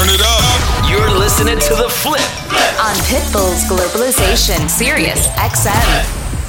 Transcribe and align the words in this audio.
Turn 0.00 0.08
it 0.08 0.22
up. 0.22 0.88
You're 0.88 1.10
listening 1.18 1.58
to 1.58 1.74
The 1.74 1.86
Flip 1.90 2.24
on 2.80 2.96
Pitbull's 3.04 3.68
Globalization 3.68 4.66
Sirius 4.66 5.26
XM. 5.36 6.39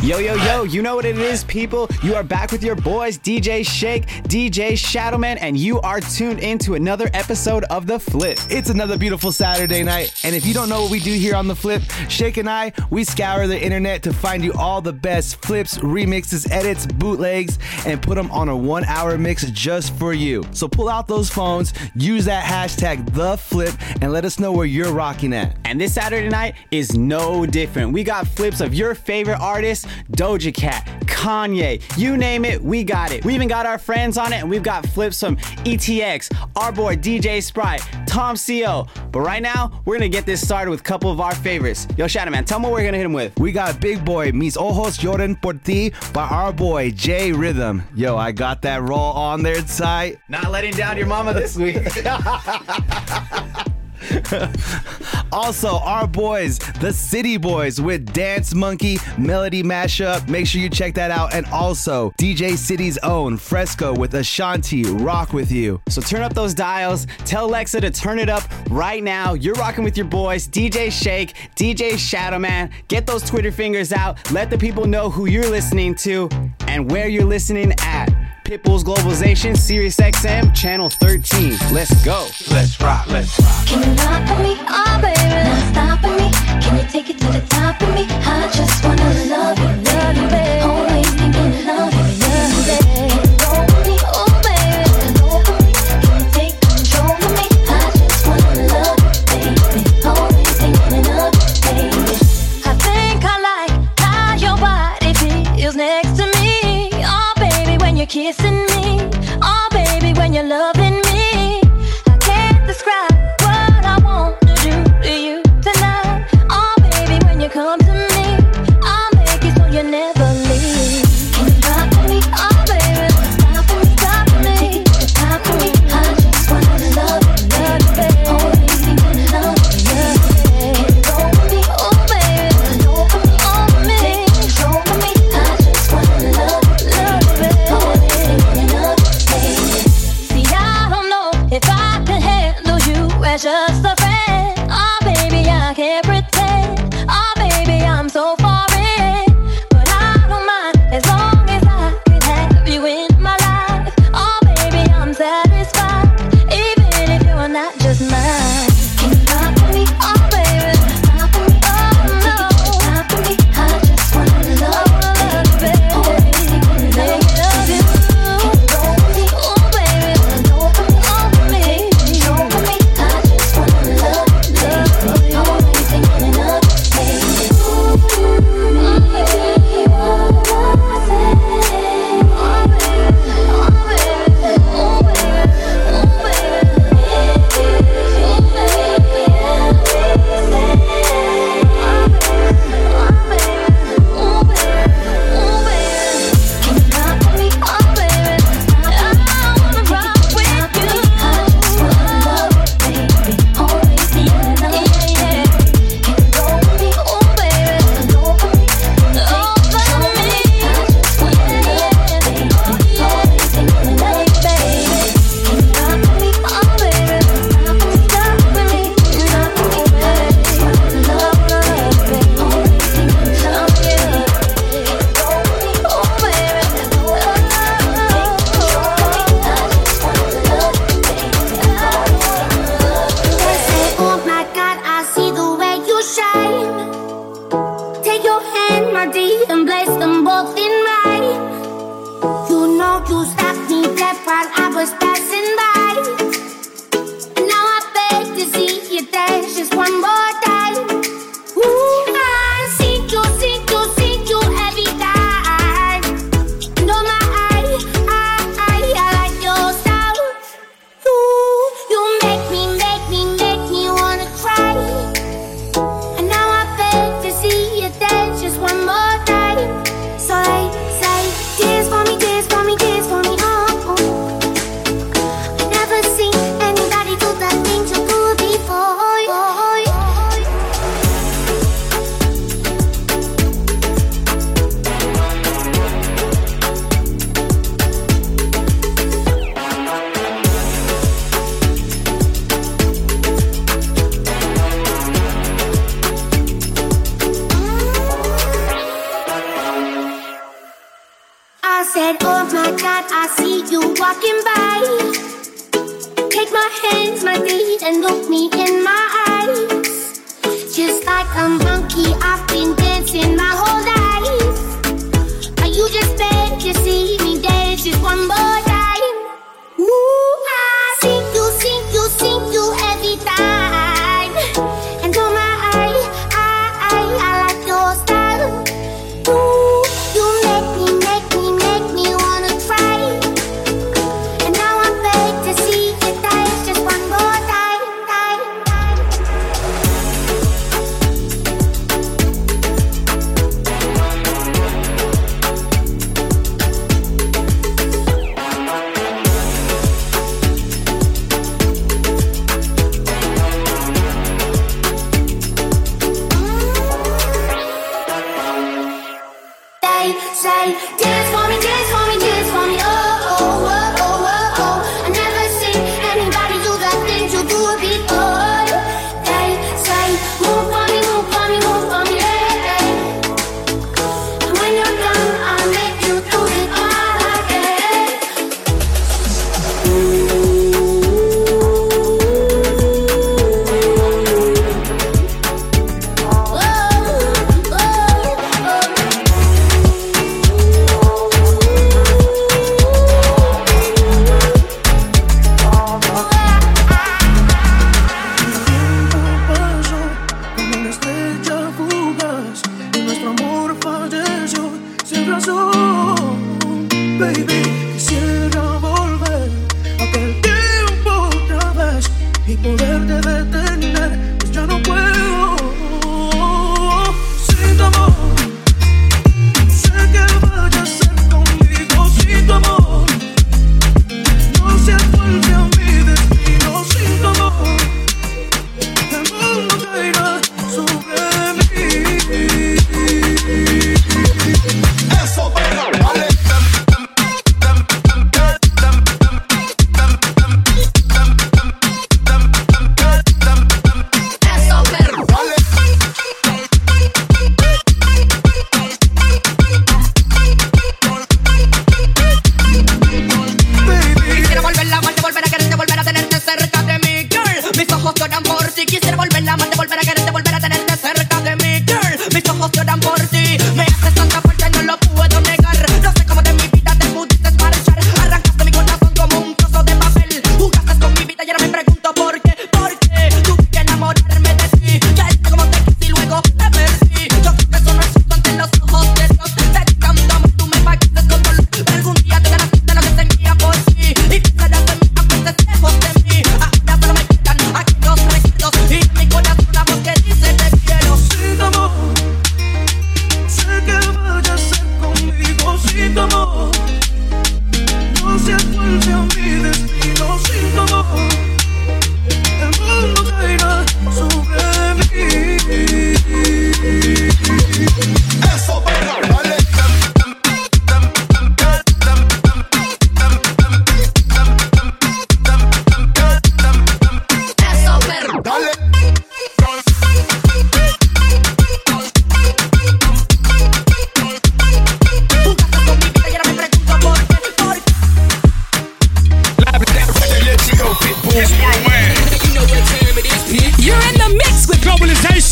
Yo, 0.00 0.18
yo, 0.18 0.34
yo, 0.34 0.64
you 0.64 0.82
know 0.82 0.96
what 0.96 1.04
it 1.04 1.16
is, 1.16 1.44
people. 1.44 1.88
You 2.02 2.16
are 2.16 2.24
back 2.24 2.50
with 2.50 2.64
your 2.64 2.74
boys, 2.74 3.18
DJ 3.18 3.64
Shake, 3.64 4.08
DJ 4.24 4.72
Shadowman, 4.72 5.38
and 5.40 5.56
you 5.56 5.80
are 5.82 6.00
tuned 6.00 6.40
into 6.40 6.74
another 6.74 7.08
episode 7.14 7.62
of 7.64 7.86
The 7.86 8.00
Flip. 8.00 8.36
It's 8.50 8.68
another 8.68 8.98
beautiful 8.98 9.30
Saturday 9.30 9.84
night, 9.84 10.12
and 10.24 10.34
if 10.34 10.44
you 10.44 10.54
don't 10.54 10.68
know 10.68 10.82
what 10.82 10.90
we 10.90 10.98
do 10.98 11.12
here 11.12 11.36
on 11.36 11.46
The 11.46 11.54
Flip, 11.54 11.82
Shake 12.08 12.36
and 12.36 12.50
I, 12.50 12.72
we 12.90 13.04
scour 13.04 13.46
the 13.46 13.60
internet 13.62 14.02
to 14.02 14.12
find 14.12 14.42
you 14.42 14.52
all 14.54 14.82
the 14.82 14.92
best 14.92 15.36
flips, 15.44 15.78
remixes, 15.78 16.50
edits, 16.50 16.84
bootlegs, 16.84 17.60
and 17.86 18.02
put 18.02 18.16
them 18.16 18.28
on 18.32 18.48
a 18.48 18.56
one 18.56 18.84
hour 18.86 19.16
mix 19.16 19.48
just 19.52 19.94
for 19.98 20.12
you. 20.12 20.42
So 20.50 20.66
pull 20.66 20.88
out 20.88 21.06
those 21.06 21.30
phones, 21.30 21.74
use 21.94 22.24
that 22.24 22.44
hashtag 22.44 23.12
The 23.14 23.36
Flip, 23.36 23.74
and 24.00 24.10
let 24.10 24.24
us 24.24 24.40
know 24.40 24.50
where 24.50 24.66
you're 24.66 24.92
rocking 24.92 25.32
at. 25.32 25.56
And 25.64 25.80
this 25.80 25.94
Saturday 25.94 26.28
night 26.28 26.56
is 26.72 26.96
no 26.96 27.46
different. 27.46 27.92
We 27.92 28.02
got 28.02 28.26
flips 28.26 28.60
of 28.60 28.74
your 28.74 28.96
favorite 28.96 29.38
artists 29.38 29.81
Doja 30.12 30.52
Cat, 30.52 30.86
Kanye, 31.06 31.82
you 31.98 32.16
name 32.16 32.44
it, 32.44 32.62
we 32.62 32.84
got 32.84 33.12
it. 33.12 33.24
We 33.24 33.34
even 33.34 33.48
got 33.48 33.66
our 33.66 33.78
friends 33.78 34.18
on 34.18 34.32
it, 34.32 34.36
and 34.36 34.50
we've 34.50 34.62
got 34.62 34.86
flips 34.86 35.20
from 35.20 35.36
ETX, 35.64 36.30
our 36.56 36.72
boy 36.72 36.96
DJ 36.96 37.38
Spryte, 37.38 37.82
Tom 38.06 38.36
CO. 38.36 38.86
But 39.10 39.20
right 39.20 39.42
now, 39.42 39.82
we're 39.84 39.96
gonna 39.96 40.08
get 40.08 40.26
this 40.26 40.40
started 40.40 40.70
with 40.70 40.80
a 40.80 40.84
couple 40.84 41.10
of 41.10 41.20
our 41.20 41.34
favorites. 41.34 41.86
Yo, 41.96 42.06
Shadow 42.06 42.30
Man, 42.30 42.44
tell 42.44 42.58
me 42.58 42.64
what 42.64 42.72
we're 42.72 42.84
gonna 42.84 42.96
hit 42.96 43.06
him 43.06 43.12
with. 43.12 43.38
We 43.38 43.52
got 43.52 43.80
Big 43.80 44.04
Boy, 44.04 44.32
Mis 44.32 44.56
Ojos 44.56 44.98
Lloran 44.98 45.40
Por 45.40 45.54
Ti 45.54 45.92
by 46.12 46.28
our 46.28 46.52
boy 46.52 46.90
J 46.90 47.32
Rhythm. 47.32 47.82
Yo, 47.94 48.16
I 48.16 48.32
got 48.32 48.62
that 48.62 48.82
roll 48.82 49.12
on 49.12 49.42
there 49.42 49.60
tight. 49.62 50.18
Not 50.28 50.50
letting 50.50 50.74
down 50.74 50.96
your 50.96 51.06
mama 51.06 51.34
this 51.34 51.56
week. 51.56 51.76
also, 55.32 55.78
our 55.78 56.06
boys, 56.06 56.58
the 56.80 56.92
City 56.92 57.38
Boyz 57.38 57.80
with 57.80 58.12
Dance 58.12 58.54
Monkey 58.54 58.98
Melody 59.18 59.62
Mashup. 59.62 60.28
Make 60.28 60.46
sure 60.46 60.60
you 60.60 60.68
check 60.68 60.94
that 60.94 61.10
out. 61.10 61.34
And 61.34 61.46
also, 61.46 62.12
DJ 62.18 62.56
City's 62.56 62.98
own 62.98 63.36
Fresco 63.36 63.94
with 63.94 64.14
Ashanti 64.14 64.84
Rock 64.84 65.32
with 65.32 65.50
You. 65.50 65.80
So 65.88 66.00
turn 66.00 66.22
up 66.22 66.34
those 66.34 66.54
dials. 66.54 67.06
Tell 67.24 67.46
Alexa 67.46 67.80
to 67.80 67.90
turn 67.90 68.18
it 68.18 68.28
up 68.28 68.42
right 68.70 69.02
now. 69.02 69.34
You're 69.34 69.54
rocking 69.54 69.84
with 69.84 69.96
your 69.96 70.06
boys, 70.06 70.48
DJ 70.48 70.90
Shake, 70.90 71.34
DJ 71.56 71.92
Shadowman. 71.92 72.72
Get 72.88 73.06
those 73.06 73.22
Twitter 73.22 73.52
fingers 73.52 73.92
out. 73.92 74.30
Let 74.30 74.50
the 74.50 74.58
people 74.58 74.86
know 74.86 75.10
who 75.10 75.26
you're 75.26 75.48
listening 75.48 75.94
to 75.96 76.28
and 76.66 76.90
where 76.90 77.08
you're 77.08 77.24
listening 77.24 77.72
at. 77.80 78.21
Pitbull's 78.44 78.84
Globalization, 78.84 79.56
Sirius 79.56 79.96
XM, 79.96 80.54
Channel 80.54 80.90
13. 80.90 81.56
Let's 81.72 82.04
go. 82.04 82.26
Let's 82.50 82.80
rock, 82.80 83.06
let's 83.08 83.38
rock. 83.40 83.66
Can 83.66 83.82
you 83.82 83.94
rock 84.02 84.28
for 84.28 84.42
me? 84.42 84.56
Oh, 84.68 84.98
baby, 85.00 85.48
not 85.48 85.72
stopping 85.72 86.16
me. 86.16 86.30
Can 86.60 86.78
you 86.78 86.90
take 86.90 87.10
it 87.10 87.18
to 87.20 87.26
the 87.26 87.40
top 87.48 87.80
of 87.80 87.88
me? 87.94 88.06
I 88.08 88.50
just 88.52 88.84
wanna 88.84 89.04
love 89.26 89.58
you, 89.58 89.92
love 89.92 90.16
you, 90.16 90.28
baby. 90.28 90.91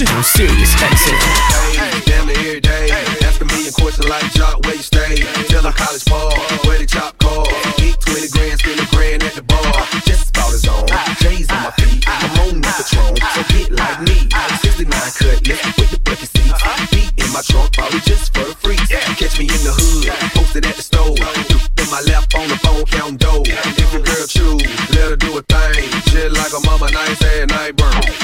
Globalization. 0.00 0.16
I'm 0.16 0.23
serious, 0.23 0.75
Texas. 0.75 2.04
Damn 2.07 2.26
near 2.26 2.37
every 2.38 2.61
day. 2.61 2.90
Ask 3.23 3.40
a 3.40 3.45
million 3.45 3.73
questions 3.73 4.09
like 4.09 4.25
Joc, 4.33 4.64
where 4.64 4.75
you 4.75 4.83
stay? 4.83 5.16
Tell 5.49 5.62
them 5.62 5.73
college 5.73 6.04
ball, 6.07 6.33
where 6.64 6.78
they 6.78 6.87
chop 6.87 7.19
call. 7.19 7.47
Eat 7.78 7.97
20 8.00 8.28
grand, 8.28 8.59
spend 8.61 8.80
a 8.80 8.87
grand 8.97 9.23
at 9.23 9.35
the 9.35 9.42
bar. 9.42 9.61
Just 10.04 10.30
about 10.30 10.52
his 10.52 10.66
own. 10.66 10.87
J's 11.21 11.50
on 11.50 11.62
my 11.62 11.71
feet. 11.73 12.04
I'm 12.09 12.40
on 12.40 12.61
the 12.61 12.73
Patron, 12.80 13.16
so 13.16 13.42
get 13.52 13.71
like 13.73 14.00
me. 14.02 14.28
69 14.62 14.88
cutlass 14.88 15.76
with 15.76 15.90
the 15.90 16.00
bucket 16.04 16.28
seats. 16.28 16.62
Beat 16.90 17.12
in 17.21 17.33
my 17.33 17.42
trunk, 17.42 17.73
probably 17.73 18.00
just 18.00 18.33
for 18.33 18.45
the 18.45 18.54
freaks. 18.57 18.88
Catch 18.88 19.38
me 19.38 19.47
in 19.52 19.62
the 19.64 19.75
hood, 19.76 20.09
posted 20.33 20.64
at 20.64 20.76
the 20.76 20.83
stove. 20.83 21.19
In 21.21 21.88
my 21.90 22.00
lap 22.09 22.25
on 22.37 22.49
the 22.49 22.57
phone, 22.64 22.85
counting 22.87 23.16
dough. 23.16 23.42
If 23.45 23.92
your 23.92 24.02
girl 24.02 24.26
choose, 24.26 24.64
let 24.97 25.11
her 25.12 25.16
do 25.16 25.37
a 25.37 25.42
thing. 25.42 25.90
Just 26.09 26.37
like 26.37 26.52
a 26.57 26.61
mama, 26.64 26.90
nice 26.90 27.23
ass 27.23 27.49
night 27.49 27.76
burn. 27.76 28.19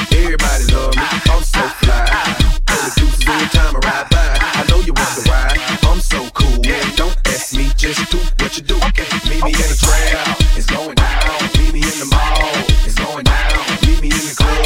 me 9.46 9.54
in 9.54 9.70
the 9.70 9.78
crowd, 9.78 10.34
it's 10.58 10.66
going 10.66 10.94
down. 10.98 11.38
Meet 11.54 11.70
me 11.70 11.78
in 11.78 11.96
the 12.02 12.08
mall, 12.10 12.50
it's 12.82 12.98
going 12.98 13.22
down. 13.22 13.62
Meet 13.86 14.02
me 14.02 14.10
in 14.10 14.24
the 14.26 14.34
club, 14.34 14.58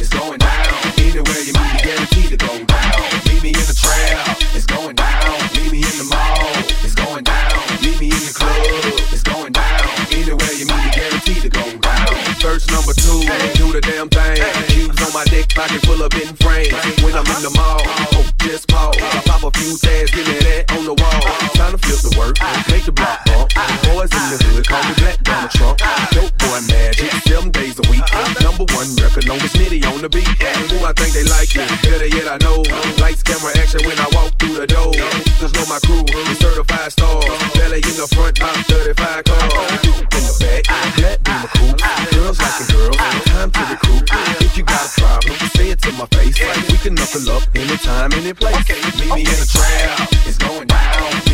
it's 0.00 0.08
going 0.08 0.40
down. 0.40 0.72
Anywhere 0.96 1.42
you 1.44 1.52
meet 1.52 1.72
me, 1.76 1.80
guaranteed 1.84 2.28
to 2.32 2.38
go 2.40 2.52
down. 2.64 2.96
Meet 3.28 3.42
me 3.44 3.50
in 3.52 3.66
the 3.68 3.76
crowd, 3.76 4.32
it's 4.56 4.64
going 4.64 4.96
down. 4.96 5.36
Meet 5.52 5.68
me 5.68 5.80
in 5.84 5.96
the 6.00 6.08
mall, 6.08 6.48
it's 6.80 6.96
going 6.96 7.24
down. 7.28 7.60
Meet 7.84 8.00
me 8.00 8.08
in 8.08 8.24
the 8.24 8.32
club, 8.32 8.56
it's 9.12 9.20
going 9.20 9.52
down. 9.52 9.84
Anywhere 10.16 10.54
you 10.56 10.64
meet 10.64 10.80
me, 10.80 10.90
guaranteed 10.96 11.42
to 11.44 11.50
go 11.52 11.64
down. 11.84 12.08
Verse 12.40 12.64
number 12.72 12.96
two, 12.96 13.20
do 13.60 13.68
the 13.68 13.84
damn 13.84 14.08
thing. 14.08 14.40
Cubes 14.72 14.96
on 15.04 15.12
my 15.12 15.28
dick, 15.28 15.52
pocket 15.52 15.84
full 15.84 16.00
of 16.00 16.08
in 16.16 16.32
frames. 16.40 16.72
When 17.04 17.12
I'm 17.12 17.28
in 17.36 17.42
the 17.44 17.52
mall, 17.52 17.84
oh, 18.16 18.24
just 18.40 18.64
pause. 18.72 18.96
Pop 19.28 19.44
a 19.44 19.52
few 19.60 19.76
tags, 19.76 20.08
give 20.08 20.24
me 20.24 20.40
that 20.48 20.72
on 20.72 20.88
the 20.88 20.96
wall. 20.96 21.20
Time 21.52 21.76
to 21.76 21.80
flip 21.84 22.00
the 22.00 22.16
work, 22.16 22.40
make 22.72 22.88
the 22.88 22.96
block 22.96 23.31
trunk. 25.56 25.78
Dope 26.12 26.36
boy 26.38 26.60
magic, 26.68 27.12
seven 27.26 27.50
days 27.50 27.78
a 27.78 27.84
week. 27.90 28.04
Number 28.40 28.64
one 28.72 28.88
record, 29.00 29.26
no 29.26 29.36
Smitty 29.36 29.84
on 29.86 30.02
the 30.02 30.08
beat. 30.08 30.28
And 30.28 30.70
who 30.70 30.84
I 30.84 30.92
think 30.92 31.12
they 31.12 31.24
like 31.24 31.52
it, 31.54 31.68
better 31.82 32.06
yet 32.06 32.28
I 32.28 32.38
know. 32.44 32.62
Lights, 33.00 33.22
camera, 33.22 33.52
action 33.58 33.80
when 33.86 33.98
I 33.98 34.08
walk 34.12 34.38
through 34.38 34.60
the 34.62 34.66
door. 34.66 34.92
Just 35.40 35.54
know 35.54 35.66
my 35.66 35.80
crew 35.84 36.04
is 36.30 36.38
certified 36.38 36.92
stars. 36.92 37.24
Belly 37.54 37.82
in 37.82 37.96
the 37.98 38.08
front, 38.14 38.38
about 38.38 38.56
35 38.66 39.24
cars. 39.24 40.02
In 40.12 40.22
the 40.24 40.34
back, 40.40 40.64
that 41.02 41.18
be 41.24 41.32
my 41.32 41.48
crew. 41.50 41.74
Girls 42.14 42.38
like 42.38 42.52
liking 42.52 42.76
girls, 42.76 43.24
time 43.26 43.50
to 43.50 43.62
recruit. 43.70 44.04
If 44.40 44.56
you 44.56 44.64
got 44.64 44.86
a 44.86 45.00
problem, 45.00 45.36
say 45.56 45.70
it 45.70 45.80
to 45.82 45.92
my 45.92 46.06
face. 46.06 46.38
Like 46.40 46.68
we 46.68 46.76
can 46.78 46.94
knuckle 46.94 47.30
up 47.30 47.42
anytime, 47.54 48.12
any 48.12 48.32
place. 48.32 48.68
Meet 48.68 49.14
me 49.14 49.20
in 49.20 49.36
the 49.40 49.48
trap, 49.50 50.08
it's 50.26 50.38
going 50.38 50.66
down. 50.66 51.31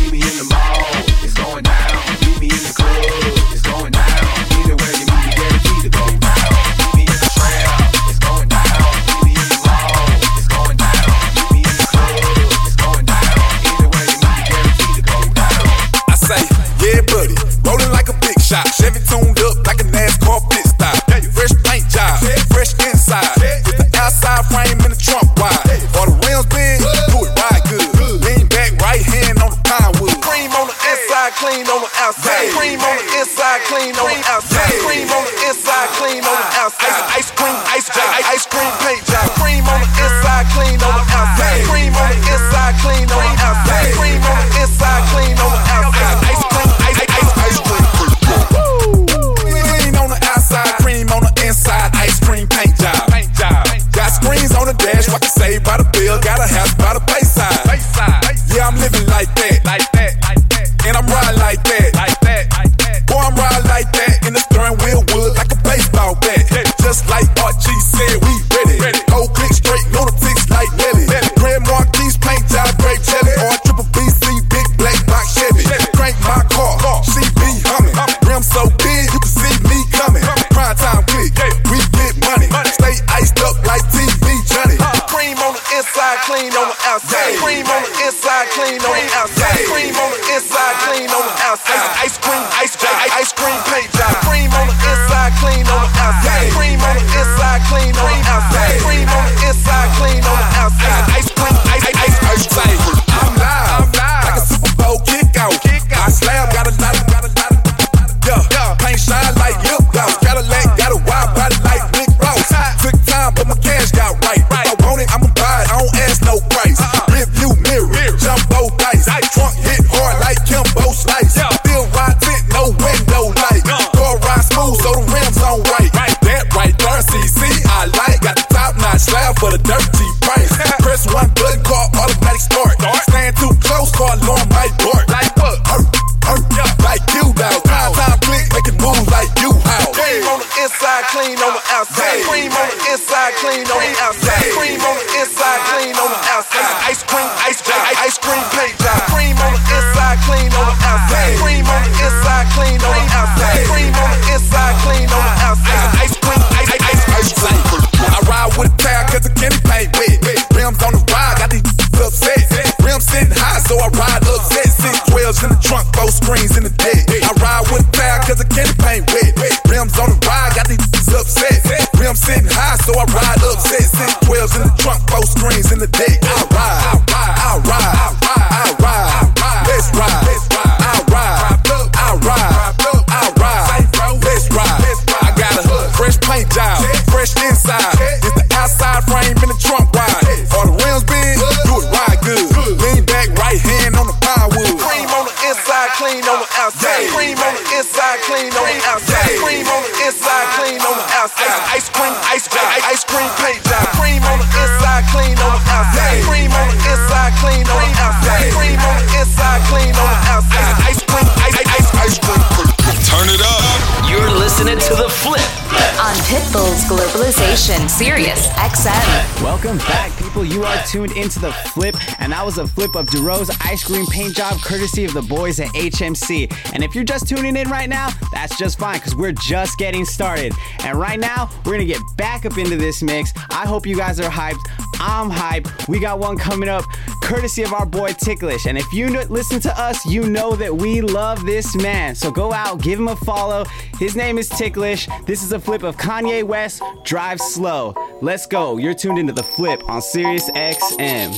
Sirius 217.99 218.47
XM. 218.51 219.43
Welcome 219.43 219.77
back, 219.79 220.17
people. 220.17 220.45
You 220.45 220.63
are 220.63 220.83
tuned 220.83 221.11
into 221.17 221.37
the 221.37 221.51
flip, 221.51 221.97
and 222.21 222.31
that 222.31 222.45
was 222.45 222.57
a 222.57 222.65
flip 222.65 222.95
of 222.95 223.07
Dorrough 223.07 223.53
ice 223.59 223.83
cream 223.83 224.05
paint 224.05 224.37
job 224.37 224.57
courtesy 224.61 225.03
of 225.03 225.13
the 225.13 225.21
boys 225.21 225.59
at 225.59 225.67
HMC. 225.73 226.49
And 226.73 226.81
if 226.81 226.95
you're 226.95 227.03
just 227.03 227.27
tuning 227.27 227.57
in 227.57 227.67
right 227.67 227.89
now, 227.89 228.07
that's 228.31 228.57
just 228.57 228.79
fine 228.79 228.99
because 228.99 229.17
we're 229.17 229.33
just 229.33 229.77
getting 229.77 230.05
started. 230.05 230.53
And 230.85 230.97
right 230.97 231.19
now, 231.19 231.49
we're 231.65 231.73
gonna 231.73 231.83
get 231.83 232.01
back 232.15 232.45
up 232.45 232.57
into 232.57 232.77
this 232.77 233.03
mix. 233.03 233.33
I 233.49 233.67
hope 233.67 233.85
you 233.85 233.97
guys 233.97 234.17
are 234.21 234.31
hyped. 234.31 234.65
I'm 235.01 235.29
hyped. 235.29 235.89
We 235.89 235.99
got 235.99 236.19
one 236.19 236.37
coming 236.37 236.69
up 236.69 236.85
courtesy 237.29 237.61
of 237.61 237.71
our 237.73 237.85
boy 237.85 238.11
Ticklish. 238.13 238.65
And 238.65 238.75
if 238.75 238.91
you 238.91 239.07
listen 239.07 239.59
to 239.61 239.79
us, 239.79 240.03
you 240.03 240.27
know 240.27 240.55
that 240.55 240.75
we 240.75 241.01
love 241.01 241.45
this 241.45 241.75
man. 241.75 242.15
So 242.15 242.31
go 242.31 242.51
out, 242.51 242.81
give 242.81 242.97
him 242.97 243.07
a 243.07 243.15
follow. 243.17 243.65
His 243.99 244.15
name 244.15 244.39
is 244.39 244.49
Ticklish. 244.49 245.07
This 245.27 245.43
is 245.43 245.51
a 245.51 245.59
flip 245.59 245.83
of 245.83 245.95
Kanye 245.95 246.43
West, 246.43 246.81
Drive 247.03 247.39
Slow. 247.39 247.93
Let's 248.21 248.47
go. 248.47 248.77
You're 248.77 248.95
tuned 248.95 249.19
into 249.19 249.33
The 249.33 249.43
Flip 249.43 249.87
on 249.87 250.01
Sirius 250.01 250.49
XM. 250.49 251.35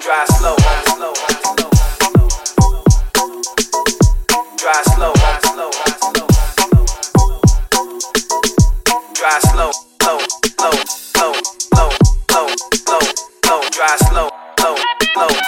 Drive 0.00 0.28
slow, 0.28 0.56
drive 0.56 0.84
slow, 0.88 1.12
drive 4.56 4.84
slow, 4.86 5.12
drive 5.12 5.42
slow. 5.42 5.70
Drive 9.14 9.42
slow. 9.42 9.91
slow, 13.98 14.28
slow, 14.58 14.76
slow. 15.14 15.41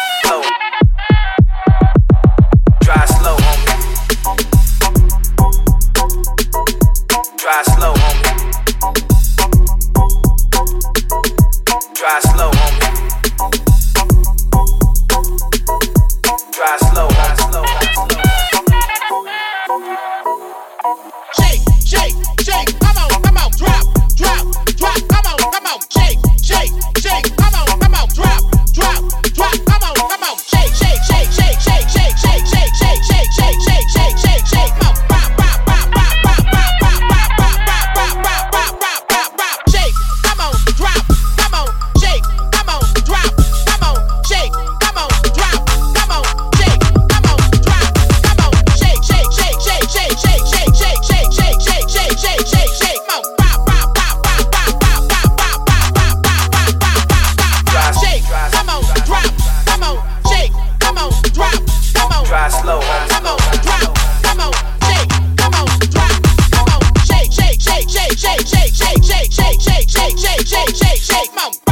Shake, 70.75 70.99
shake, 71.03 71.31
shake, 71.35 71.64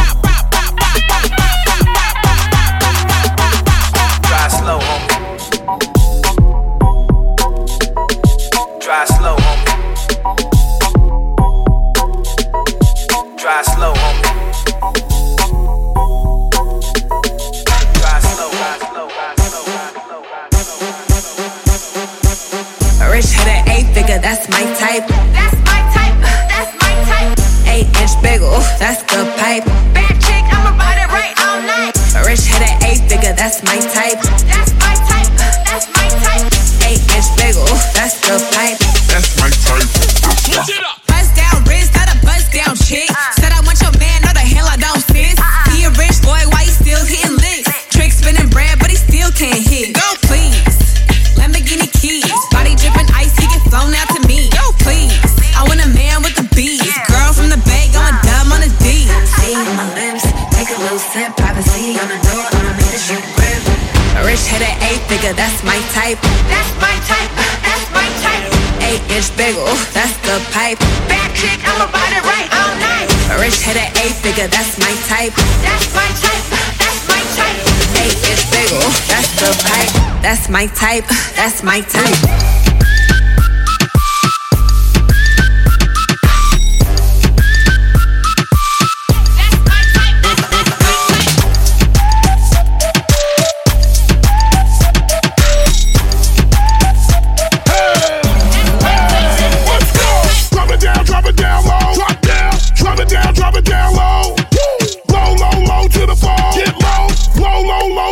my 80.63 80.69
type. 80.69 81.05
That's 81.35 81.65
my 81.65 81.81
type. 81.81 82.22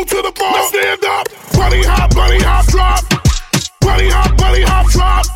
go 0.00 0.22
to 0.22 0.22
the 0.22 0.32
bar. 0.38 0.68
Stand 0.68 1.04
up. 1.04 1.26
Bunny 1.52 1.82
hop, 1.84 2.14
bunny 2.14 2.40
hop, 2.40 2.66
drop. 2.66 3.04
Bunny 3.80 4.08
hop, 4.08 4.36
bunny 4.36 4.62
hop, 4.62 4.86
drop. 4.90 5.26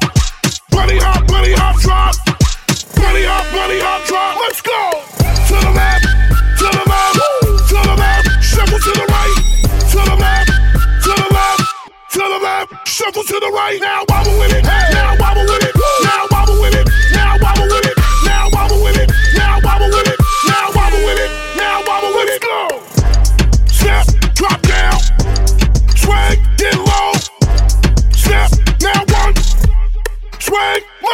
Bunny 0.71 0.99
hop, 0.99 1.27
bunny 1.27 1.53
hop, 1.53 1.77
drop. 1.81 2.15
Bunny 2.97 3.25
hop, 3.25 3.45
bunny 3.53 3.81
hop, 3.81 4.05
drop. 4.07 4.41
Let's 4.41 4.63
go. 4.63 4.81
To 5.49 5.57
the 5.61 5.73
left, 5.73 6.05
to 6.59 6.67
the 6.73 6.85
left, 6.89 7.17
to 7.69 7.79
the 7.85 7.97
left. 7.97 8.29
Shuffle 8.43 8.79
to 8.79 8.93
the 8.93 9.07
right, 9.09 9.37
to 9.93 10.01
the 10.01 10.17
left, 10.17 10.51
to 11.05 11.13
the 11.13 11.29
left, 11.33 11.63
to 12.13 12.19
the 12.19 12.41
left. 12.43 12.89
Shuffle 12.89 13.25
to 13.25 13.41
the 13.41 13.51
right. 13.53 13.79
Now 13.81 14.05
wobble 14.09 14.39
with 14.39 14.53
it. 14.55 14.65
Now 14.65 15.17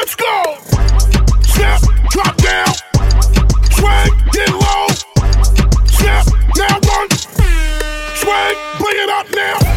Let's 0.01 0.15
go. 0.15 0.57
Snap, 1.43 1.83
drop 2.09 2.35
down, 2.39 2.73
swing, 3.71 4.13
get 4.33 4.49
low. 4.49 4.87
Snap, 5.89 6.27
now 6.57 6.81
run, 6.89 7.11
swing, 8.17 8.57
bring 8.79 8.97
it 8.97 9.11
up 9.11 9.27
now. 9.35 9.70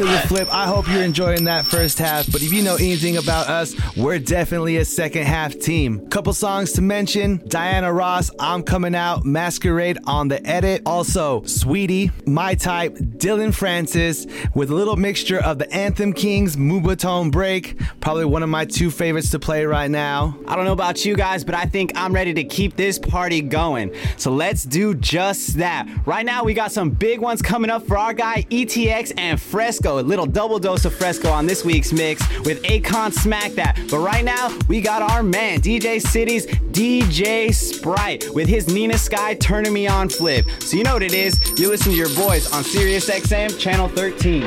To 0.00 0.06
the 0.06 0.18
flip. 0.28 0.48
I 0.50 0.66
hope 0.66 0.88
you're 0.88 1.02
enjoying 1.02 1.44
that 1.44 1.66
first 1.66 1.98
half. 1.98 2.24
But 2.32 2.40
if 2.40 2.54
you 2.54 2.62
know 2.62 2.76
anything 2.76 3.18
about 3.18 3.48
us, 3.48 3.74
we're 3.98 4.18
definitely 4.18 4.78
a 4.78 4.84
second 4.86 5.24
half 5.24 5.58
team. 5.58 6.08
Couple 6.08 6.32
songs 6.32 6.72
to 6.72 6.80
mention 6.80 7.46
Diana 7.48 7.92
Ross, 7.92 8.30
I'm 8.38 8.62
Coming 8.62 8.94
Out, 8.94 9.26
Masquerade 9.26 9.98
on 10.06 10.28
the 10.28 10.42
edit. 10.46 10.80
Also, 10.86 11.42
Saweetie, 11.42 12.26
My 12.26 12.54
Type, 12.54 12.96
Dillon 13.18 13.52
Francis, 13.52 14.26
with 14.54 14.70
a 14.70 14.74
little 14.74 14.96
mixture 14.96 15.38
of 15.38 15.58
the 15.58 15.70
Anthem 15.70 16.14
Kings, 16.14 16.56
Moombahton 16.56 17.30
Break. 17.30 17.78
Probably 18.00 18.24
one 18.24 18.42
of 18.42 18.48
my 18.48 18.64
two 18.64 18.90
favorites 18.90 19.30
to 19.32 19.38
play 19.38 19.66
right 19.66 19.90
now. 19.90 20.34
I 20.48 20.56
don't 20.56 20.64
know 20.64 20.72
about 20.72 21.04
you 21.04 21.14
guys, 21.14 21.44
but 21.44 21.54
I 21.54 21.66
think 21.66 21.92
I'm 21.94 22.14
ready 22.14 22.32
to 22.32 22.44
keep 22.44 22.74
this 22.74 22.98
party 22.98 23.42
going. 23.42 23.94
So 24.16 24.30
let's 24.30 24.64
do 24.64 24.94
just 24.94 25.58
that. 25.58 25.86
Right 26.06 26.24
now, 26.24 26.42
we 26.42 26.54
got 26.54 26.72
some 26.72 26.88
big 26.88 27.20
ones 27.20 27.42
coming 27.42 27.70
up 27.70 27.86
for 27.86 27.98
our 27.98 28.14
guy 28.14 28.46
ETX 28.48 29.12
and 29.18 29.38
Fresco. 29.38 29.89
A 29.98 30.02
little 30.02 30.26
double 30.26 30.58
dose 30.58 30.84
of 30.84 30.94
Fresco 30.94 31.30
on 31.30 31.46
this 31.46 31.64
week's 31.64 31.92
mix 31.92 32.20
with 32.40 32.62
Akon 32.62 33.12
Smack 33.12 33.52
That. 33.52 33.78
But 33.90 33.98
right 33.98 34.24
now, 34.24 34.56
we 34.68 34.80
got 34.80 35.02
our 35.02 35.22
man, 35.22 35.60
DJ 35.60 36.00
City's 36.00 36.46
DJ 36.46 37.48
Spryte, 37.48 38.32
with 38.34 38.48
his 38.48 38.72
Nina 38.72 38.96
Sky 38.96 39.34
turning 39.34 39.72
me 39.72 39.86
on 39.88 40.08
flip. 40.08 40.46
So 40.60 40.76
you 40.76 40.84
know 40.84 40.94
what 40.94 41.02
it 41.02 41.14
is. 41.14 41.38
You 41.58 41.68
listen 41.68 41.92
to 41.92 41.98
your 41.98 42.14
boys 42.14 42.50
on 42.52 42.62
Sirius 42.64 43.10
XM, 43.10 43.58
channel 43.58 43.88
13. 43.88 44.44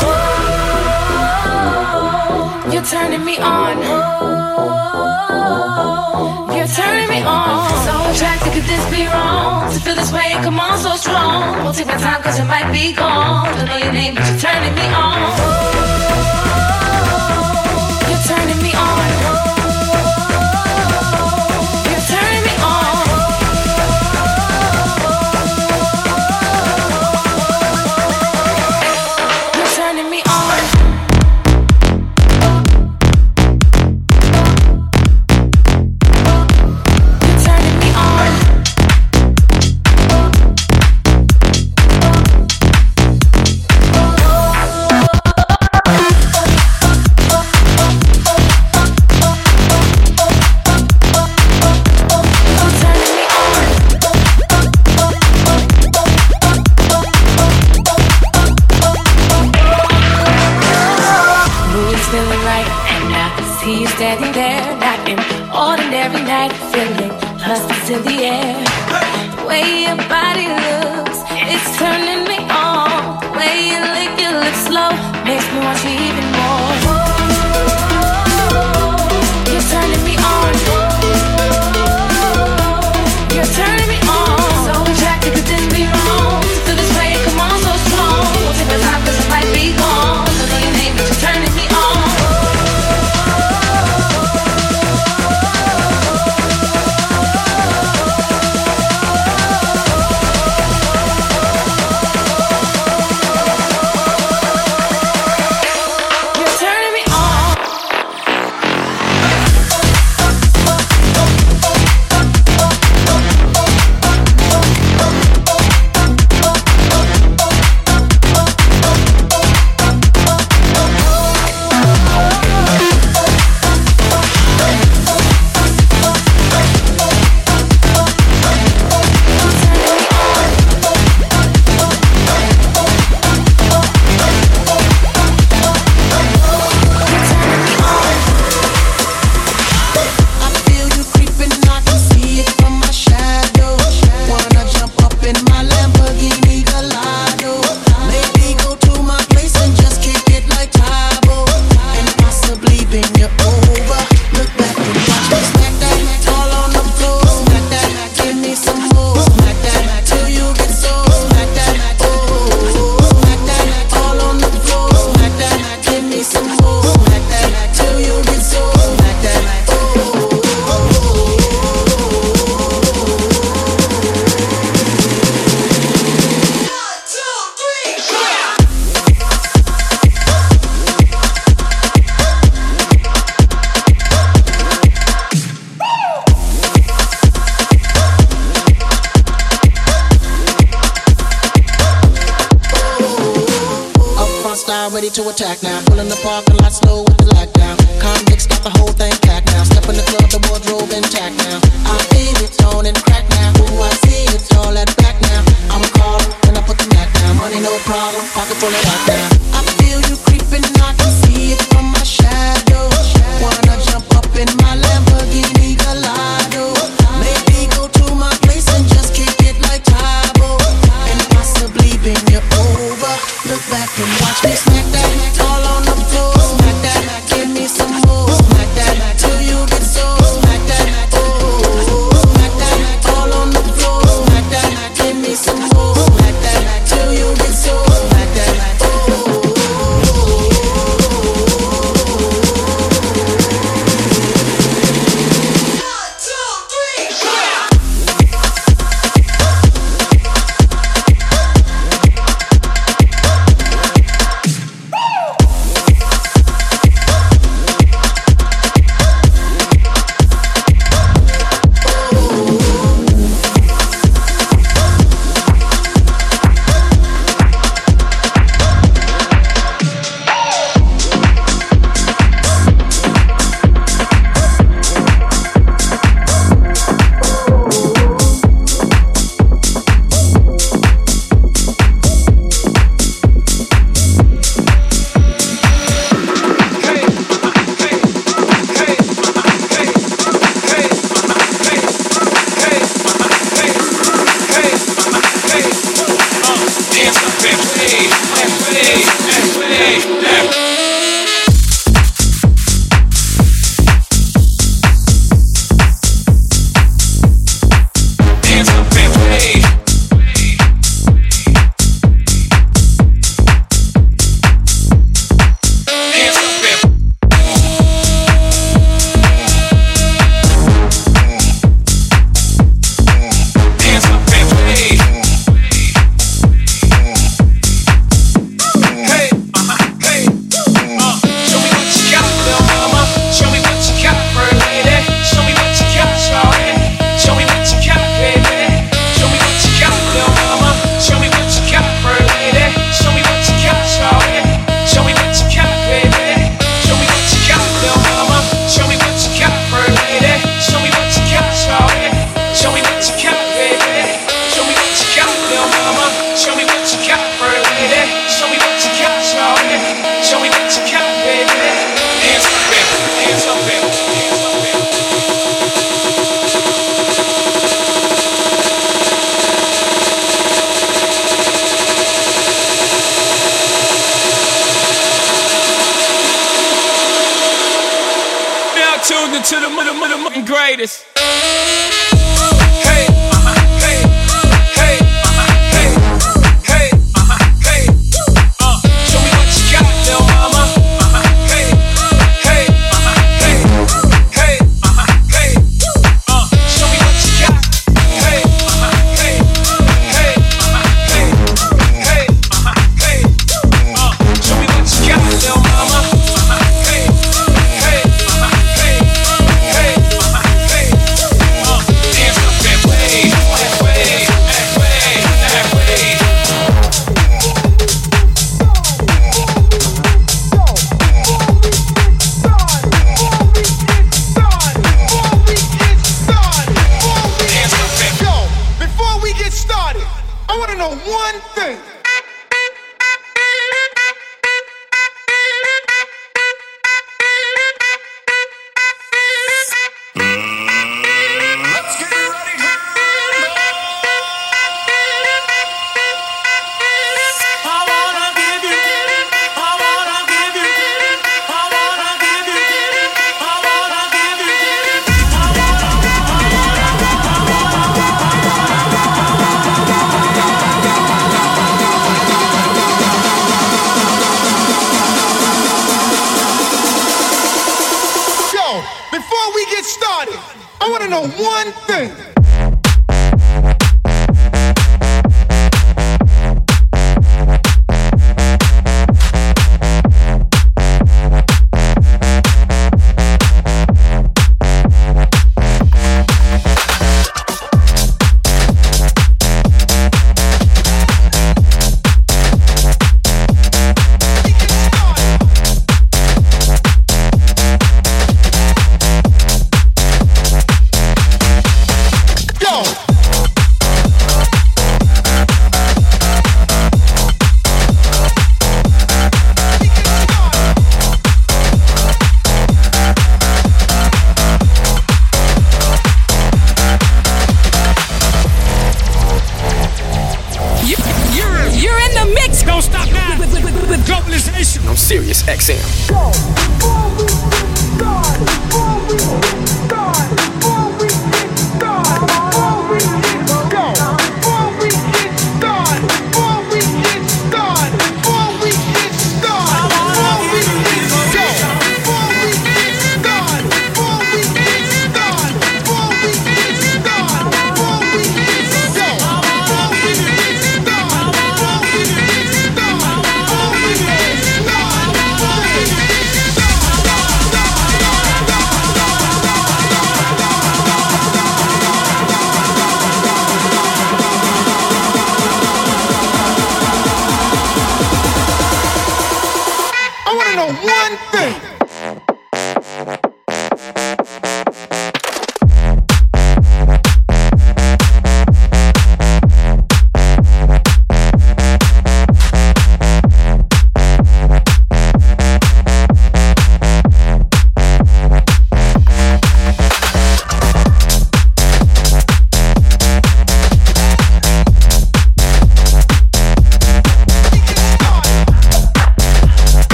Oh, 0.00 0.14
You're 2.72 2.84
turning 2.84 3.24
me 3.24 3.38
on. 3.38 3.76
Turning 3.76 3.88
So 7.22 7.92
attracted, 8.10 8.52
could 8.52 8.64
this 8.64 8.84
be 8.90 9.06
wrong? 9.06 9.72
To 9.72 9.80
feel 9.80 9.94
this 9.94 10.12
way, 10.12 10.32
come 10.42 10.60
on, 10.60 10.78
so 10.78 10.96
strong. 10.96 11.64
Won't 11.64 11.76
take 11.76 11.86
my 11.86 11.96
time, 11.96 12.22
cause 12.22 12.38
it 12.38 12.44
might 12.44 12.70
be 12.72 12.92
gone. 12.92 13.46
Don't 13.56 13.66
know 13.66 13.76
your 13.76 13.92
name, 13.92 14.14
but 14.14 14.26
you're 14.28 14.38
turning 14.38 14.74
me 14.74 14.86
on. 14.94 16.27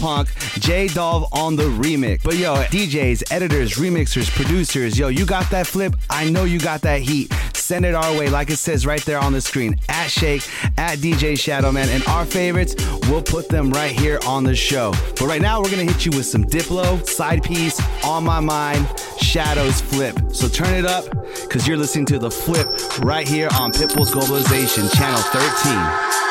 Punk, 0.00 0.28
J 0.58 0.88
Dove 0.88 1.26
on 1.32 1.56
the 1.56 1.64
remix. 1.64 2.22
But 2.22 2.36
yo, 2.36 2.56
DJs, 2.56 3.30
editors, 3.30 3.74
remixers, 3.74 4.30
producers, 4.30 4.98
yo, 4.98 5.08
you 5.08 5.26
got 5.26 5.50
that 5.50 5.66
flip? 5.66 5.94
I 6.08 6.30
know 6.30 6.44
you 6.44 6.58
got 6.58 6.80
that 6.82 7.02
heat. 7.02 7.32
Send 7.54 7.84
it 7.84 7.94
our 7.94 8.18
way, 8.18 8.28
like 8.28 8.50
it 8.50 8.56
says 8.56 8.84
right 8.84 9.04
there 9.04 9.20
on 9.20 9.32
the 9.32 9.40
screen 9.40 9.76
at 9.88 10.08
Shake, 10.08 10.42
at 10.76 10.98
DJ 10.98 11.34
Shadowman, 11.34 11.86
and 11.86 12.04
our 12.08 12.24
favorites, 12.24 12.74
we'll 13.08 13.22
put 13.22 13.48
them 13.48 13.70
right 13.70 13.92
here 13.92 14.18
on 14.26 14.42
the 14.42 14.56
show. 14.56 14.92
But 15.10 15.22
right 15.22 15.40
now, 15.40 15.60
we're 15.60 15.70
gonna 15.70 15.84
hit 15.84 16.04
you 16.04 16.10
with 16.16 16.26
some 16.26 16.44
Diplo, 16.44 16.98
Sidepiece, 17.02 17.80
On 18.04 18.24
My 18.24 18.40
Mind, 18.40 18.88
Shadows 19.20 19.80
Flip. 19.80 20.18
So 20.32 20.48
turn 20.48 20.74
it 20.74 20.86
up, 20.86 21.04
because 21.42 21.68
you're 21.68 21.76
listening 21.76 22.06
to 22.06 22.18
The 22.18 22.30
Flip 22.30 22.68
right 23.00 23.28
here 23.28 23.48
on 23.60 23.70
Pitbull's 23.70 24.10
Globalization, 24.10 24.92
Channel 24.96 25.20
13. 25.20 26.29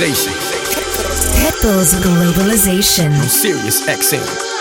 globalization. 0.00 0.32
Pet 1.34 1.60
Globalization. 2.00 3.12
On 3.20 3.28
Sirius 3.28 3.82
XM. 3.86 4.59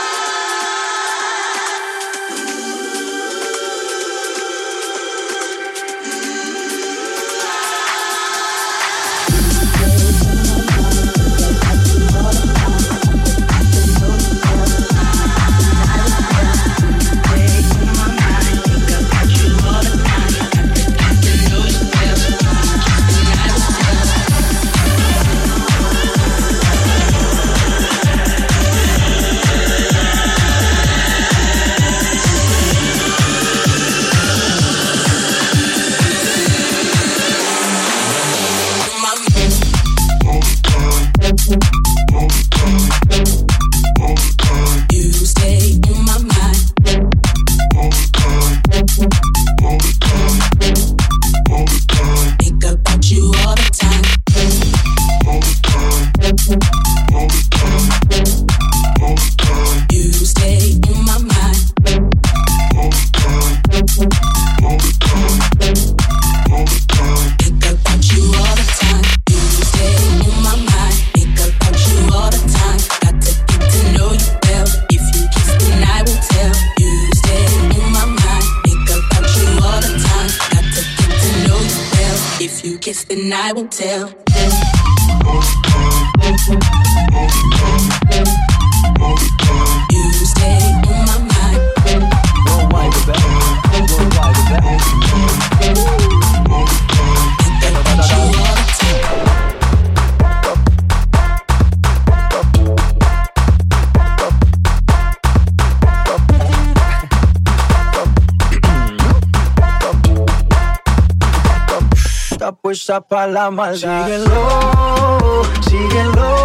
está 113.00 113.02
para 113.02 113.28
la 113.28 113.52
maldad. 113.52 114.06
Síguelo, 114.06 115.44
síguelo. 115.62 116.36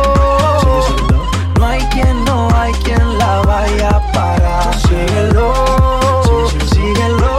No 1.59 1.67
hay 1.67 1.81
quien, 1.93 2.25
no 2.25 2.49
hay 2.55 2.73
quien 2.85 3.19
la 3.19 3.43
vaya 3.43 3.89
a 3.91 4.13
parar. 4.13 4.75
Síguelo, 4.81 6.51
síguelo. 6.73 7.31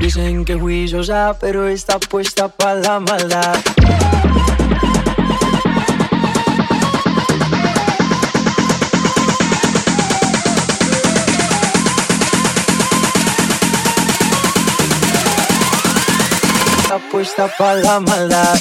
Dicen 0.00 0.44
que 0.44 0.54
juiciosa, 0.58 1.36
pero 1.40 1.68
está 1.68 1.98
puesta 1.98 2.48
para 2.48 2.74
la 2.74 3.00
maldad. 3.00 3.56
dispuesta 17.10 17.48
para 17.58 17.74
la 17.80 18.00
maldad. 18.00 18.58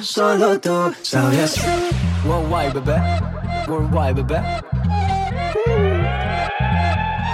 solo 0.00 0.58
tú 0.58 0.92
sabes. 1.02 1.60
Worldwide, 2.24 2.72
bebé. 2.72 3.00
Worldwide, 3.68 4.14
bebé. 4.14 4.77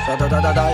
Da, 0.06 0.16
da, 0.16 0.28
da, 0.28 0.40
da, 0.40 0.52
da. 0.52 0.68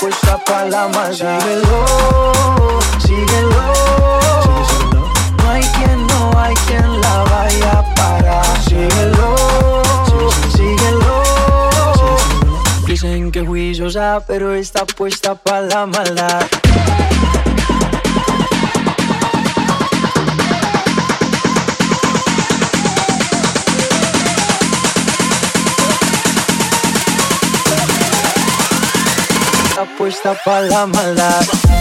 Puesta 0.00 0.38
pa' 0.46 0.64
la 0.64 0.88
maldad. 0.88 1.40
Síguelo, 1.40 2.80
síguelo. 2.98 3.65
Dicen 13.06 13.30
que 13.30 13.40
juiciosa, 13.40 14.20
pero 14.26 14.52
está 14.52 14.84
puesta 14.84 15.36
pa' 15.36 15.60
la 15.60 15.86
maldad. 15.86 16.42
Está 29.68 29.84
puesta 29.96 30.34
pa' 30.44 30.60
la 30.62 30.86
maldad. 30.86 31.75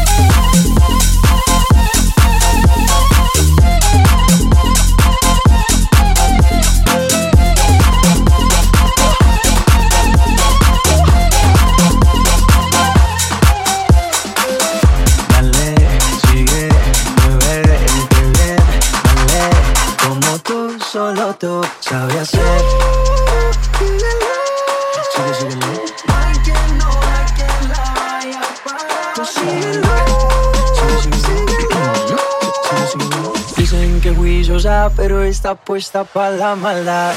Está 35.27 35.55
puesta 35.55 36.03
pa' 36.03 36.29
la 36.29 36.55
maldad. 36.55 37.13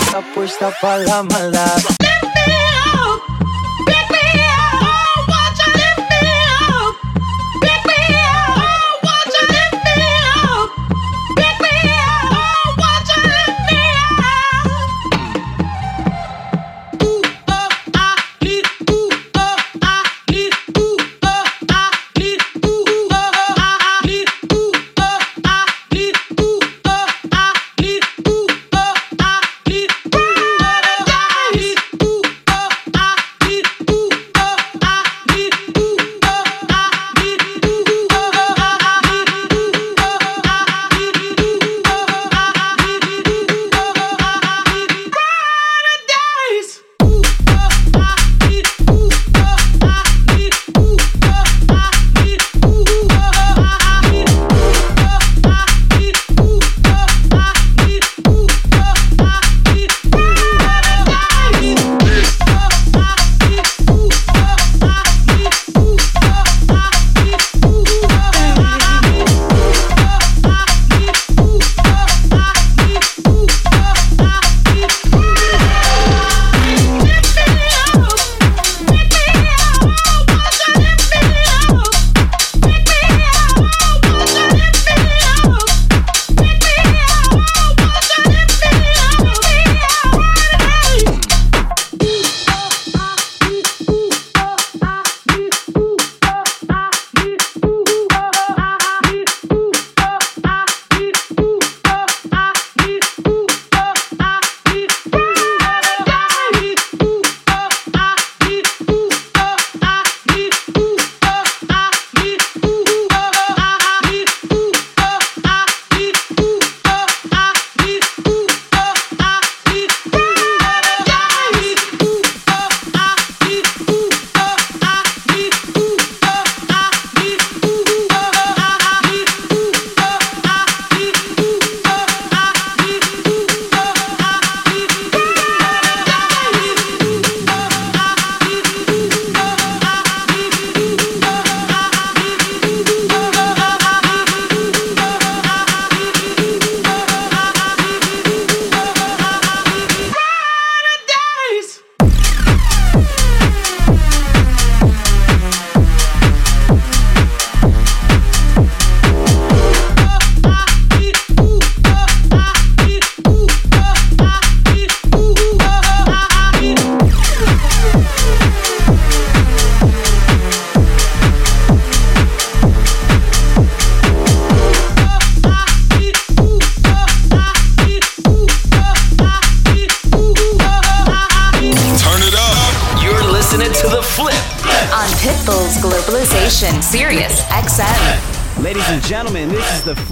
Está 0.00 0.20
puesta 0.34 0.70
pa' 0.80 0.98
la 0.98 1.22
maldad. 1.22 2.01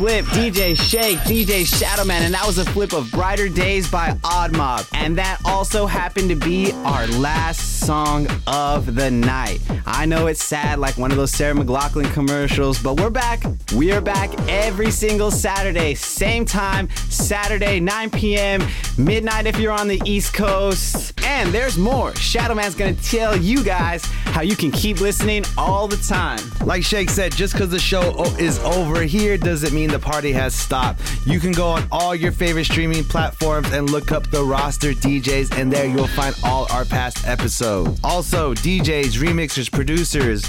Flip. 0.00 0.24
DJ 0.24 0.80
Shake, 0.80 1.18
DJ 1.18 1.60
Shadowman, 1.60 2.22
and 2.22 2.32
that 2.32 2.46
was 2.46 2.56
a 2.56 2.64
flip 2.64 2.94
of 2.94 3.10
Brighter 3.10 3.50
Days 3.50 3.90
by 3.90 4.16
Odd 4.24 4.50
Mob. 4.52 4.86
And 4.94 5.18
that 5.18 5.38
also 5.44 5.84
happened 5.84 6.30
to 6.30 6.36
be 6.36 6.72
our 6.72 7.06
last 7.08 7.69
song 7.80 8.28
of 8.46 8.94
the 8.94 9.10
night. 9.10 9.60
I 9.86 10.04
know 10.04 10.26
it's 10.26 10.44
sad, 10.44 10.78
like 10.78 10.98
one 10.98 11.10
of 11.10 11.16
those 11.16 11.30
Sarah 11.30 11.54
McLachlan 11.54 12.12
commercials, 12.12 12.78
but 12.78 13.00
we're 13.00 13.10
back. 13.10 13.42
We 13.74 13.90
are 13.92 14.02
back 14.02 14.30
every 14.48 14.90
single 14.90 15.30
Saturday, 15.30 15.94
same 15.94 16.44
time, 16.44 16.90
Saturday, 16.90 17.80
9 17.80 18.10
p.m., 18.10 18.62
midnight 18.98 19.46
if 19.46 19.58
you're 19.58 19.72
on 19.72 19.88
the 19.88 20.00
East 20.04 20.34
Coast. 20.34 21.18
And 21.24 21.52
there's 21.52 21.78
more. 21.78 22.12
Shadowman's 22.12 22.74
gonna 22.74 22.94
tell 22.94 23.36
you 23.36 23.64
guys 23.64 24.04
how 24.04 24.42
you 24.42 24.56
can 24.56 24.70
keep 24.70 25.00
listening 25.00 25.44
all 25.56 25.88
the 25.88 25.96
time. 25.96 26.40
Like 26.64 26.84
Shake 26.84 27.08
said, 27.08 27.32
just 27.32 27.54
because 27.54 27.70
the 27.70 27.78
show 27.78 28.24
is 28.38 28.58
over 28.60 29.02
here 29.02 29.38
doesn't 29.38 29.72
mean 29.72 29.90
the 29.90 29.98
party 29.98 30.32
has 30.32 30.54
stopped. 30.54 31.00
You 31.26 31.40
can 31.40 31.52
go 31.52 31.68
on 31.68 31.86
all 31.90 32.14
your 32.14 32.32
favorite 32.32 32.66
streaming 32.66 33.04
platforms 33.04 33.72
and 33.72 33.88
look 33.90 34.12
up 34.12 34.30
the 34.30 34.44
roster 34.44 34.92
DJs, 34.92 35.56
and 35.56 35.72
there 35.72 35.86
you'll 35.86 36.08
find 36.08 36.34
all 36.44 36.66
our 36.70 36.84
past 36.84 37.26
episodes. 37.26 37.69
Also, 38.02 38.54
DJs, 38.54 39.18
remixers, 39.18 39.70
producers, 39.70 40.44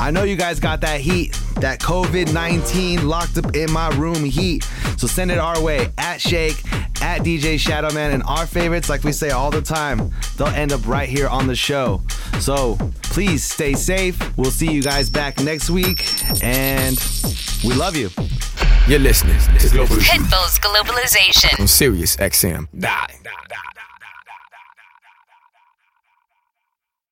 I 0.00 0.10
know 0.10 0.22
you 0.24 0.36
guys 0.36 0.58
got 0.60 0.80
that 0.82 1.00
heat, 1.00 1.32
that 1.60 1.80
COVID 1.80 2.32
19 2.32 3.06
locked 3.08 3.36
up 3.38 3.54
in 3.54 3.70
my 3.70 3.88
room 3.96 4.24
heat. 4.24 4.64
So 4.96 5.06
send 5.06 5.30
it 5.30 5.38
our 5.38 5.60
way 5.62 5.88
at 5.98 6.20
Shake, 6.20 6.62
at 7.02 7.22
DJ 7.22 7.56
Shadowman, 7.58 8.14
and 8.14 8.22
our 8.24 8.46
favorites, 8.46 8.88
like 8.88 9.04
we 9.04 9.12
say 9.12 9.30
all 9.30 9.50
the 9.50 9.62
time, 9.62 10.10
they'll 10.36 10.48
end 10.48 10.72
up 10.72 10.86
right 10.86 11.08
here 11.08 11.28
on 11.28 11.46
the 11.46 11.56
show. 11.56 12.00
So 12.40 12.76
please 13.02 13.44
stay 13.44 13.74
safe. 13.74 14.16
We'll 14.36 14.50
see 14.50 14.70
you 14.72 14.82
guys 14.82 15.10
back 15.10 15.38
next 15.40 15.70
week, 15.70 16.06
and 16.42 16.96
we 17.64 17.74
love 17.74 17.96
you. 17.96 18.10
You're 18.88 18.98
listening 18.98 19.38
to 19.58 19.68
Global 19.68 19.96
Pitbull's 19.96 20.58
Globalization. 20.58 21.60
on 21.60 21.68
Sirius 21.68 22.16
XM. 22.16 22.66
Die. 22.78 23.14